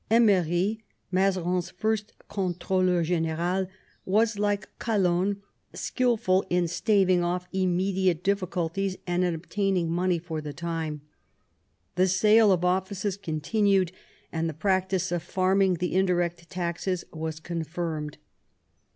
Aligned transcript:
Emery, 0.09 0.83
Mazarin's 1.11 1.69
first 1.69 2.13
controleur 2.27 3.03
g^nSral, 3.05 3.67
was, 4.03 4.39
like 4.39 4.67
Calonne, 4.79 5.43
skilful 5.75 6.43
in 6.49 6.67
staving 6.67 7.23
off 7.23 7.47
immediate 7.53 8.23
difficulties 8.23 8.97
and 9.05 9.23
in 9.23 9.35
obtaining 9.35 9.91
money 9.91 10.17
for 10.17 10.41
the 10.41 10.53
time. 10.53 11.01
The 11.97 12.07
sale 12.07 12.51
of 12.51 12.65
offices 12.65 13.15
continued, 13.15 13.91
and 14.31 14.49
the 14.49 14.55
practice 14.55 15.11
of 15.11 15.21
farming 15.21 15.75
the 15.75 15.93
indirect 15.93 16.49
taxes 16.49 17.05
was 17.13 17.39
confirmed. 17.39 18.17